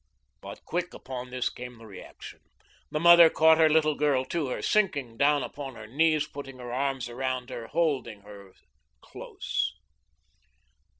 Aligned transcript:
But 0.41 0.65
quick 0.65 0.95
upon 0.95 1.29
this 1.29 1.51
came 1.51 1.77
the 1.77 1.85
reaction. 1.85 2.39
The 2.89 2.99
mother 2.99 3.29
caught 3.29 3.59
her 3.59 3.69
little 3.69 3.93
girl 3.93 4.25
to 4.25 4.47
her, 4.47 4.59
sinking 4.63 5.15
down 5.15 5.43
upon 5.43 5.75
her 5.75 5.85
knees, 5.85 6.25
putting 6.25 6.57
her 6.57 6.73
arms 6.73 7.07
around 7.07 7.51
her, 7.51 7.67
holding 7.67 8.21
her 8.21 8.51
close. 9.01 9.75